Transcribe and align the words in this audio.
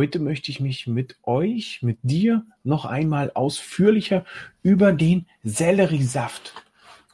Heute 0.00 0.18
möchte 0.18 0.50
ich 0.50 0.60
mich 0.60 0.86
mit 0.86 1.18
euch, 1.24 1.80
mit 1.82 1.98
dir 2.00 2.46
noch 2.64 2.86
einmal 2.86 3.32
ausführlicher 3.34 4.24
über 4.62 4.94
den 4.94 5.26
Selleriesaft 5.42 6.54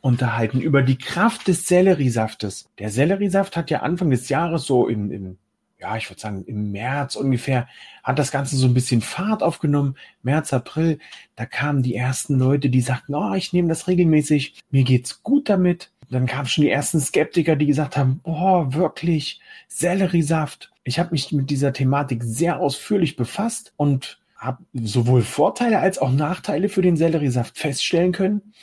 unterhalten, 0.03 0.61
über 0.61 0.83
die 0.83 0.97
Kraft 0.97 1.49
des 1.49 1.67
Selleriesaftes. 1.67 2.69
Der 2.79 2.91
Selleriesaft 2.91 3.57
hat 3.57 3.73
ja 3.73 3.81
Anfang 3.81 4.11
des 4.11 4.29
Jahres 4.29 4.67
so 4.67 4.87
im, 4.87 5.11
im 5.11 5.37
ja, 5.81 5.97
ich 5.97 6.09
würde 6.09 6.21
sagen, 6.21 6.45
im 6.47 6.71
März 6.71 7.17
ungefähr 7.17 7.67
hat 8.05 8.21
das 8.21 8.31
Ganze 8.31 8.55
so 8.55 8.69
ein 8.69 8.75
bisschen 8.75 9.01
Fahrt 9.01 9.43
aufgenommen. 9.43 9.97
März, 10.23 10.53
April, 10.53 11.01
da 11.35 11.45
kamen 11.45 11.83
die 11.83 11.97
ersten 11.97 12.39
Leute, 12.39 12.71
die 12.71 12.83
sagten, 12.83 13.17
oh, 13.17 13.35
ich 13.35 13.53
nehme 13.53 13.69
das 13.69 13.89
regelmäßig, 13.89 14.63
mir 14.71 14.85
geht's 14.85 15.25
gut 15.25 15.49
damit. 15.49 15.91
Dann 16.09 16.27
kamen 16.27 16.47
schon 16.47 16.63
die 16.63 16.71
ersten 16.71 17.01
Skeptiker, 17.01 17.57
die 17.57 17.67
gesagt 17.67 17.97
haben, 17.97 18.21
boah, 18.23 18.73
wirklich, 18.75 19.41
Selleriesaft. 19.67 20.71
Ich 20.87 21.01
habe 21.01 21.11
mich 21.11 21.33
mit 21.33 21.51
dieser 21.51 21.73
Thematik 21.73 22.23
sehr 22.23 22.61
ausführlich 22.61 23.17
befasst 23.17 23.73
und 23.77 24.21
habe 24.37 24.63
sowohl 24.73 25.23
Vorteile 25.23 25.81
als 25.81 25.99
auch 25.99 26.13
Nachteile 26.13 26.69
für 26.69 26.81
den 26.81 26.97
Selleriesaft 26.97 27.59
feststellen 27.59 28.13
können. 28.13 28.55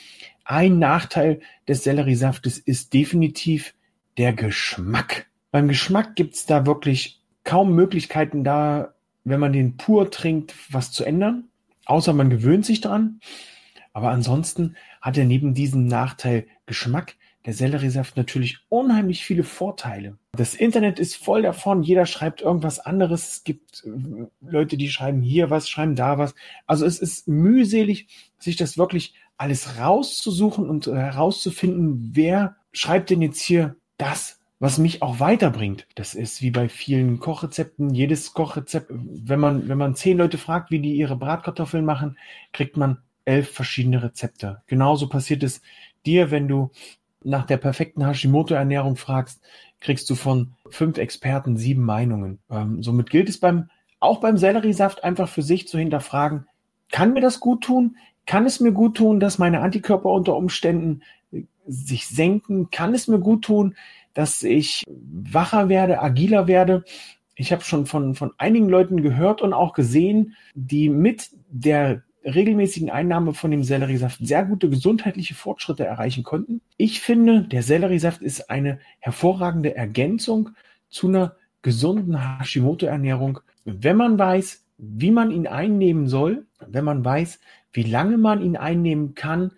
Ein 0.42 0.78
Nachteil 0.78 1.40
des 1.68 1.84
Selleriesaftes 1.84 2.56
ist 2.56 2.94
definitiv 2.94 3.74
der 4.16 4.32
Geschmack. 4.32 5.26
Beim 5.50 5.68
Geschmack 5.68 6.16
gibt's 6.16 6.46
da 6.46 6.64
wirklich 6.64 7.20
kaum 7.44 7.74
Möglichkeiten 7.74 8.42
da, 8.42 8.94
wenn 9.24 9.40
man 9.40 9.52
den 9.52 9.76
pur 9.76 10.10
trinkt, 10.10 10.54
was 10.70 10.92
zu 10.92 11.04
ändern. 11.04 11.48
Außer 11.84 12.14
man 12.14 12.30
gewöhnt 12.30 12.64
sich 12.64 12.80
dran. 12.80 13.20
Aber 13.92 14.08
ansonsten 14.08 14.76
hat 15.02 15.18
er 15.18 15.26
neben 15.26 15.52
diesem 15.52 15.86
Nachteil 15.86 16.46
Geschmack 16.64 17.16
der 17.46 17.52
Selleriesaft 17.52 18.16
natürlich 18.16 18.58
unheimlich 18.68 19.24
viele 19.24 19.44
Vorteile. 19.44 20.16
Das 20.32 20.54
Internet 20.54 20.98
ist 20.98 21.16
voll 21.16 21.42
davon, 21.42 21.82
jeder 21.82 22.06
schreibt 22.06 22.40
irgendwas 22.40 22.80
anderes. 22.80 23.28
Es 23.28 23.44
gibt 23.44 23.84
äh, 23.84 24.26
Leute, 24.40 24.76
die 24.76 24.88
schreiben 24.88 25.20
hier 25.20 25.50
was, 25.50 25.68
schreiben 25.68 25.94
da 25.94 26.18
was. 26.18 26.34
Also 26.66 26.86
es 26.86 26.98
ist 26.98 27.28
mühselig, 27.28 28.08
sich 28.38 28.56
das 28.56 28.78
wirklich 28.78 29.14
alles 29.36 29.78
rauszusuchen 29.78 30.68
und 30.68 30.86
äh, 30.86 30.94
herauszufinden, 30.94 32.10
wer 32.12 32.56
schreibt 32.72 33.10
denn 33.10 33.22
jetzt 33.22 33.42
hier 33.42 33.76
das, 33.98 34.40
was 34.58 34.78
mich 34.78 35.02
auch 35.02 35.20
weiterbringt. 35.20 35.86
Das 35.94 36.14
ist 36.14 36.40
wie 36.40 36.50
bei 36.50 36.68
vielen 36.68 37.18
Kochrezepten. 37.20 37.90
Jedes 37.90 38.32
Kochrezept, 38.32 38.90
wenn 38.90 39.40
man, 39.40 39.68
wenn 39.68 39.78
man 39.78 39.96
zehn 39.96 40.16
Leute 40.16 40.38
fragt, 40.38 40.70
wie 40.70 40.80
die 40.80 40.94
ihre 40.94 41.16
Bratkartoffeln 41.16 41.84
machen, 41.84 42.16
kriegt 42.52 42.76
man 42.76 43.02
elf 43.24 43.50
verschiedene 43.50 44.02
Rezepte. 44.02 44.62
Genauso 44.66 45.08
passiert 45.08 45.42
es 45.42 45.60
dir, 46.06 46.30
wenn 46.30 46.48
du 46.48 46.70
nach 47.24 47.46
der 47.46 47.56
perfekten 47.56 48.06
Hashimoto-Ernährung 48.06 48.96
fragst, 48.96 49.40
kriegst 49.80 50.08
du 50.08 50.14
von 50.14 50.54
fünf 50.70 50.98
Experten 50.98 51.56
sieben 51.56 51.82
Meinungen. 51.82 52.38
Ähm, 52.50 52.82
somit 52.82 53.10
gilt 53.10 53.28
es 53.28 53.38
beim, 53.38 53.70
auch 54.00 54.20
beim 54.20 54.36
Selleriesaft 54.36 55.04
einfach 55.04 55.28
für 55.28 55.42
sich 55.42 55.68
zu 55.68 55.78
hinterfragen, 55.78 56.46
kann 56.90 57.12
mir 57.12 57.20
das 57.20 57.40
gut 57.40 57.62
tun? 57.64 57.96
Kann 58.26 58.46
es 58.46 58.60
mir 58.60 58.72
gut 58.72 58.96
tun, 58.96 59.20
dass 59.20 59.38
meine 59.38 59.60
Antikörper 59.60 60.10
unter 60.10 60.36
Umständen 60.36 61.02
äh, 61.32 61.42
sich 61.66 62.06
senken? 62.06 62.70
Kann 62.70 62.94
es 62.94 63.08
mir 63.08 63.18
gut 63.18 63.42
tun, 63.42 63.74
dass 64.12 64.42
ich 64.42 64.84
wacher 64.86 65.68
werde, 65.68 66.00
agiler 66.00 66.46
werde? 66.46 66.84
Ich 67.34 67.52
habe 67.52 67.64
schon 67.64 67.86
von, 67.86 68.14
von 68.14 68.32
einigen 68.38 68.68
Leuten 68.68 69.02
gehört 69.02 69.42
und 69.42 69.52
auch 69.52 69.72
gesehen, 69.72 70.36
die 70.54 70.88
mit 70.88 71.30
der 71.48 72.02
regelmäßigen 72.24 72.90
Einnahme 72.90 73.34
von 73.34 73.50
dem 73.50 73.64
Selleriesaft 73.64 74.18
sehr 74.26 74.44
gute 74.44 74.70
gesundheitliche 74.70 75.34
Fortschritte 75.34 75.84
erreichen 75.84 76.24
konnten. 76.24 76.60
Ich 76.76 77.00
finde, 77.00 77.42
der 77.42 77.62
Selleriesaft 77.62 78.22
ist 78.22 78.50
eine 78.50 78.78
hervorragende 79.00 79.76
Ergänzung 79.76 80.50
zu 80.88 81.08
einer 81.08 81.36
gesunden 81.62 82.38
Hashimoto-Ernährung, 82.38 83.40
wenn 83.64 83.96
man 83.96 84.18
weiß, 84.18 84.64
wie 84.78 85.10
man 85.10 85.30
ihn 85.30 85.46
einnehmen 85.46 86.08
soll, 86.08 86.46
wenn 86.66 86.84
man 86.84 87.04
weiß, 87.04 87.40
wie 87.72 87.82
lange 87.82 88.18
man 88.18 88.42
ihn 88.42 88.56
einnehmen 88.56 89.14
kann 89.14 89.52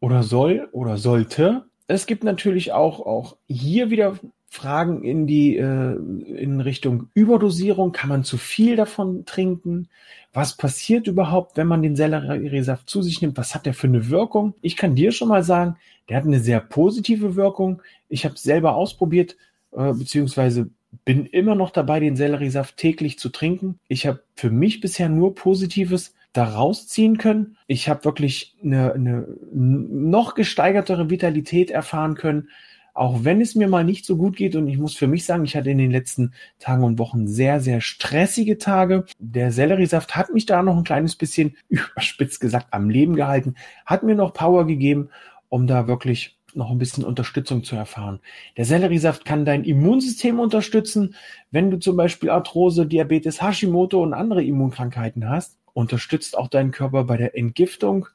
oder 0.00 0.22
soll 0.22 0.68
oder 0.72 0.96
sollte. 0.96 1.64
Es 1.86 2.06
gibt 2.06 2.24
natürlich 2.24 2.72
auch, 2.72 3.00
auch 3.00 3.36
hier 3.48 3.90
wieder 3.90 4.18
Fragen 4.52 5.04
in 5.04 5.28
die 5.28 5.56
äh, 5.56 5.94
in 5.94 6.60
Richtung 6.60 7.08
Überdosierung. 7.14 7.92
Kann 7.92 8.08
man 8.08 8.24
zu 8.24 8.36
viel 8.36 8.74
davon 8.74 9.24
trinken? 9.24 9.88
Was 10.32 10.56
passiert 10.56 11.06
überhaupt, 11.06 11.56
wenn 11.56 11.68
man 11.68 11.82
den 11.82 11.94
Selleriesaft 11.94 12.90
zu 12.90 13.00
sich 13.00 13.22
nimmt? 13.22 13.38
Was 13.38 13.54
hat 13.54 13.64
der 13.64 13.74
für 13.74 13.86
eine 13.86 14.10
Wirkung? 14.10 14.54
Ich 14.60 14.76
kann 14.76 14.96
dir 14.96 15.12
schon 15.12 15.28
mal 15.28 15.44
sagen, 15.44 15.76
der 16.08 16.16
hat 16.16 16.24
eine 16.24 16.40
sehr 16.40 16.58
positive 16.58 17.36
Wirkung. 17.36 17.80
Ich 18.08 18.24
habe 18.24 18.36
selber 18.36 18.74
ausprobiert, 18.74 19.36
äh, 19.70 19.92
beziehungsweise 19.92 20.68
bin 21.04 21.26
immer 21.26 21.54
noch 21.54 21.70
dabei, 21.70 22.00
den 22.00 22.16
Selleriesaft 22.16 22.76
täglich 22.76 23.20
zu 23.20 23.28
trinken. 23.28 23.78
Ich 23.86 24.08
habe 24.08 24.24
für 24.34 24.50
mich 24.50 24.80
bisher 24.80 25.08
nur 25.08 25.36
Positives 25.36 26.12
daraus 26.32 26.88
ziehen 26.88 27.18
können. 27.18 27.56
Ich 27.68 27.88
habe 27.88 28.04
wirklich 28.04 28.56
eine, 28.64 28.94
eine 28.94 29.28
noch 29.52 30.34
gesteigertere 30.34 31.08
Vitalität 31.08 31.70
erfahren 31.70 32.16
können 32.16 32.48
auch 32.94 33.24
wenn 33.24 33.40
es 33.40 33.54
mir 33.54 33.68
mal 33.68 33.84
nicht 33.84 34.04
so 34.04 34.16
gut 34.16 34.36
geht 34.36 34.56
und 34.56 34.68
ich 34.68 34.78
muss 34.78 34.94
für 34.94 35.06
mich 35.06 35.24
sagen, 35.24 35.44
ich 35.44 35.56
hatte 35.56 35.70
in 35.70 35.78
den 35.78 35.90
letzten 35.90 36.32
Tagen 36.58 36.84
und 36.84 36.98
Wochen 36.98 37.26
sehr, 37.26 37.60
sehr 37.60 37.80
stressige 37.80 38.58
Tage. 38.58 39.04
Der 39.18 39.52
Selleriesaft 39.52 40.16
hat 40.16 40.32
mich 40.32 40.46
da 40.46 40.62
noch 40.62 40.76
ein 40.76 40.84
kleines 40.84 41.16
bisschen 41.16 41.56
überspitzt 41.68 42.40
gesagt 42.40 42.68
am 42.72 42.90
Leben 42.90 43.14
gehalten, 43.16 43.54
hat 43.86 44.02
mir 44.02 44.14
noch 44.14 44.32
Power 44.32 44.66
gegeben, 44.66 45.10
um 45.48 45.66
da 45.66 45.86
wirklich 45.86 46.38
noch 46.54 46.70
ein 46.70 46.78
bisschen 46.78 47.04
Unterstützung 47.04 47.62
zu 47.64 47.76
erfahren. 47.76 48.20
Der 48.56 48.64
Selleriesaft 48.64 49.24
kann 49.24 49.44
dein 49.44 49.64
Immunsystem 49.64 50.40
unterstützen, 50.40 51.14
wenn 51.50 51.70
du 51.70 51.78
zum 51.78 51.96
Beispiel 51.96 52.30
Arthrose, 52.30 52.86
Diabetes, 52.86 53.40
Hashimoto 53.40 54.02
und 54.02 54.14
andere 54.14 54.42
Immunkrankheiten 54.42 55.28
hast. 55.28 55.58
Unterstützt 55.72 56.36
auch 56.36 56.48
deinen 56.48 56.72
Körper 56.72 57.04
bei 57.04 57.16
der 57.16 57.36
Entgiftung, 57.36 58.08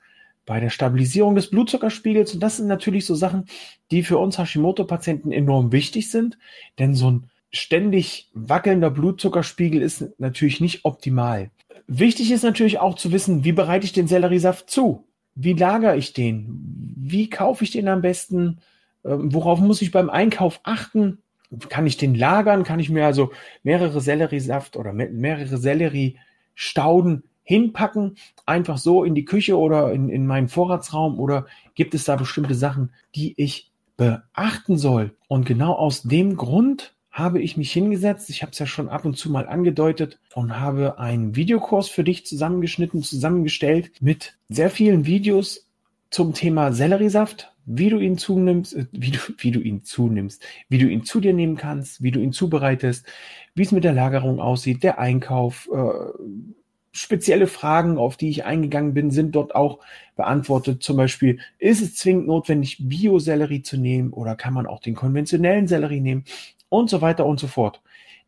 bei 0.46 0.60
der 0.60 0.70
Stabilisierung 0.70 1.36
des 1.36 1.50
Blutzuckerspiegels. 1.50 2.34
Und 2.34 2.40
das 2.42 2.58
sind 2.58 2.68
natürlich 2.68 3.06
so 3.06 3.16
Sachen, 3.16 3.46
die 3.92 4.04
für 4.04 4.18
uns 4.18 4.38
Hashimoto-Patienten 4.38 5.32
enorm 5.32 5.72
wichtig 5.72 6.12
sind, 6.12 6.38
denn 6.80 6.94
so 6.94 7.12
ein 7.12 7.30
ständig 7.52 8.30
wackelnder 8.34 8.92
Blutzuckerspiegel 8.92 9.82
ist 9.82 10.20
natürlich 10.20 10.60
nicht 10.62 10.86
optimal. 10.86 11.52
Wichtig 11.88 12.32
ist 12.32 12.44
natürlich 12.44 12.80
auch 12.80 12.96
zu 12.96 13.12
wissen, 13.12 13.44
wie 13.44 13.52
bereite 13.52 13.86
ich 13.86 13.94
den 13.94 14.08
Selleriesaft 14.08 14.70
zu? 14.70 15.08
Wie 15.36 15.54
lagere 15.54 15.98
ich 15.98 16.14
den? 16.14 16.96
Wie 16.98 17.30
kaufe 17.30 17.64
ich 17.64 17.72
den 17.72 17.88
am 17.88 18.02
besten? 18.02 18.60
Ähm, 19.04 19.34
worauf 19.34 19.60
muss 19.60 19.82
ich 19.82 19.92
beim 19.92 20.10
Einkauf 20.10 20.60
achten? 20.64 21.20
Kann 21.70 21.86
ich 21.86 21.98
den 21.98 22.16
lagern? 22.16 22.64
Kann 22.64 22.80
ich 22.80 22.90
mir 22.90 23.06
also 23.06 23.32
mehrere 23.64 24.02
Selleriesaft 24.02 24.78
oder 24.78 24.94
mehrere 24.94 25.58
Sellerie-Stauden 25.58 27.24
hinpacken, 27.46 28.18
einfach 28.46 28.78
so 28.78 29.06
in 29.06 29.16
die 29.16 29.24
Küche 29.24 29.58
oder 29.58 29.94
in, 29.94 30.10
in 30.10 30.28
meinen 30.28 30.50
Vorratsraum 30.50 31.20
oder 31.20 31.46
gibt 31.76 31.94
es 31.94 32.04
da 32.04 32.18
bestimmte 32.18 32.56
Sachen, 32.56 32.92
die 33.16 33.34
ich 33.38 33.72
beachten 33.96 34.78
soll? 34.78 35.16
Und 35.30 35.46
genau 35.46 35.72
aus 35.74 36.04
dem 36.04 36.36
Grund 36.36 36.94
habe 37.12 37.42
ich 37.42 37.56
mich 37.56 37.72
hingesetzt, 37.72 38.30
ich 38.30 38.42
habe 38.42 38.52
es 38.52 38.60
ja 38.60 38.66
schon 38.66 38.90
ab 38.90 39.06
und 39.06 39.18
zu 39.18 39.32
mal 39.32 39.48
angedeutet 39.48 40.20
und 40.34 40.60
habe 40.60 41.00
einen 41.00 41.38
Videokurs 41.38 41.88
für 41.88 42.04
dich 42.04 42.26
zusammengeschnitten, 42.26 43.02
zusammengestellt 43.04 43.92
mit 44.02 44.38
sehr 44.50 44.70
vielen 44.70 45.06
Videos 45.06 45.70
zum 46.10 46.34
Thema 46.34 46.74
Selleriesaft, 46.74 47.54
wie 47.66 47.90
du 47.90 48.00
ihn 48.00 48.18
zunimmst, 48.18 48.76
äh, 48.76 48.86
wie 48.92 49.12
du, 49.12 49.20
wie 49.38 49.52
du 49.52 49.60
ihn 49.60 49.84
zunimmst, 49.84 50.44
wie 50.68 50.78
du 50.78 50.88
ihn 50.88 51.06
zu 51.06 51.22
dir 51.22 51.34
nehmen 51.34 51.56
kannst, 51.56 52.04
wie 52.04 52.12
du 52.12 52.20
ihn 52.20 52.34
zubereitest, 52.34 53.06
wie 53.54 53.64
es 53.64 53.72
mit 53.72 53.84
der 53.84 53.94
Lagerung 53.94 54.40
aussieht, 54.40 54.84
der 54.84 55.00
Einkauf, 55.00 55.70
äh, 55.74 56.24
spezielle 56.96 57.48
Fragen, 57.48 57.98
auf 57.98 58.18
die 58.18 58.30
ich 58.30 58.46
eingegangen 58.46 58.94
bin, 58.94 59.12
sind 59.12 59.36
dort 59.36 59.54
auch 59.54 59.80
beantwortet. 60.16 60.82
Zum 60.82 60.98
Beispiel, 60.98 61.40
ist 61.60 61.82
es 61.82 61.96
zwingend 61.96 62.28
notwendig, 62.28 62.78
Bio-Sellerie 62.80 63.62
zu 63.62 63.78
nehmen 63.78 64.14
oder 64.14 64.36
kann 64.36 64.54
man 64.54 64.66
auch 64.66 64.80
den 64.80 64.96
konventionellen 64.96 65.68
Sellerie 65.68 66.02
nehmen 66.02 66.24
und 66.70 66.90
so 66.90 67.02
weiter 67.02 67.26
und 67.26 67.40
so 67.40 67.48
fort. 67.48 67.82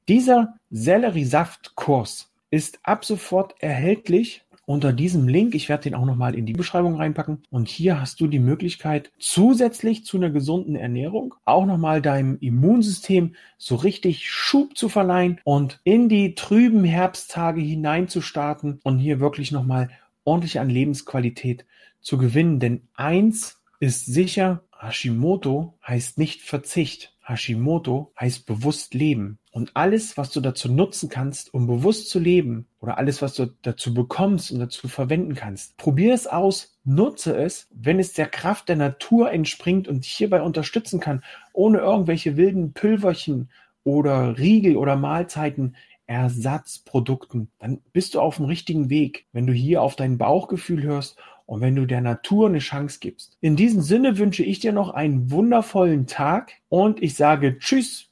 Dieser 0.08 0.56
Selleriesaft-Kurs 0.70 2.32
ist 2.50 2.80
ab 2.84 3.06
sofort 3.06 3.56
erhältlich 3.60 4.44
unter 4.68 4.92
diesem 4.92 5.30
Link. 5.30 5.56
Ich 5.56 5.70
werde 5.70 5.84
den 5.84 5.96
auch 5.96 6.06
nochmal 6.06 6.36
in 6.36 6.46
die 6.46 6.54
Beschreibung 6.54 6.98
reinpacken. 6.98 7.42
Und 7.50 7.70
hier 7.70 8.02
hast 8.02 8.20
du 8.20 8.28
die 8.28 8.38
Möglichkeit, 8.38 9.12
zusätzlich 9.18 10.04
zu 10.04 10.18
einer 10.18 10.30
gesunden 10.30 10.76
Ernährung 10.76 11.36
auch 11.46 11.66
nochmal 11.66 12.02
deinem 12.02 12.38
Immunsystem 12.40 13.34
so 13.58 13.76
richtig 13.76 14.30
Schub 14.30 14.78
zu 14.78 14.90
verleihen 14.90 15.40
und 15.46 15.80
in 15.86 16.10
die 16.10 16.36
trüben 16.36 16.84
Herbsttage 16.84 17.62
hineinzustarten 17.62 18.82
und 18.84 19.00
hier 19.00 19.22
wirklich 19.22 19.54
nochmal 19.54 19.90
ordentlich 20.26 20.60
an 20.60 20.70
Lebensqualität 20.70 21.66
zu 22.02 22.18
gewinnen. 22.18 22.60
Denn 22.60 22.90
eins 22.94 23.64
ist 23.80 24.06
sicher, 24.06 24.64
Hashimoto 24.80 25.78
heißt 25.86 26.18
nicht 26.18 26.42
Verzicht. 26.42 27.14
Hashimoto 27.24 28.14
heißt 28.20 28.46
bewusst 28.46 28.94
leben. 28.94 29.40
Und 29.52 29.76
alles, 29.76 30.18
was 30.18 30.32
du 30.32 30.40
dazu 30.40 30.72
nutzen 30.72 31.10
kannst, 31.10 31.54
um 31.54 31.68
bewusst 31.68 32.10
zu 32.10 32.20
leben, 32.20 32.68
oder 32.80 32.98
alles, 32.98 33.22
was 33.22 33.34
du 33.34 33.48
dazu 33.64 33.94
bekommst 33.94 34.52
und 34.52 34.60
dazu 34.60 34.88
verwenden 34.88 35.36
kannst, 35.36 35.78
probier 35.78 36.14
es 36.14 36.28
aus, 36.28 36.78
nutze 36.84 37.36
es, 37.36 37.68
wenn 37.74 38.00
es 38.00 38.14
der 38.14 38.28
Kraft 38.28 38.70
der 38.70 38.78
Natur 38.78 39.32
entspringt 39.32 39.88
und 39.88 40.06
dich 40.06 40.14
hierbei 40.14 40.42
unterstützen 40.42 41.00
kann, 41.00 41.24
ohne 41.54 41.80
irgendwelche 41.80 42.38
wilden 42.38 42.74
Pülverchen 42.74 43.50
oder 43.84 44.38
Riegel 44.38 44.78
oder 44.78 44.96
Mahlzeiten, 44.96 45.76
Ersatzprodukten, 46.06 47.52
dann 47.60 47.82
bist 47.92 48.16
du 48.16 48.22
auf 48.22 48.38
dem 48.38 48.46
richtigen 48.46 48.90
Weg, 48.90 49.26
wenn 49.34 49.46
du 49.46 49.52
hier 49.52 49.82
auf 49.82 49.98
dein 49.98 50.18
Bauchgefühl 50.18 50.82
hörst 50.84 51.18
und 51.48 51.62
wenn 51.62 51.76
du 51.76 51.88
der 51.88 52.02
Natur 52.02 52.48
eine 52.48 52.60
Chance 52.60 53.00
gibst. 53.02 53.38
In 53.42 53.56
diesem 53.56 53.82
Sinne 53.82 54.20
wünsche 54.20 54.44
ich 54.44 54.60
dir 54.60 54.74
noch 54.74 54.92
einen 54.92 55.32
wundervollen 55.32 56.06
Tag 56.06 56.52
und 56.70 57.02
ich 57.02 57.16
sage 57.16 57.58
Tschüss 57.58 58.06